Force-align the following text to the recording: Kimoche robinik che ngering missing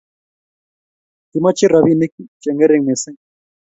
Kimoche 1.29 1.65
robinik 1.73 2.13
che 2.41 2.49
ngering 2.53 2.83
missing 2.87 3.17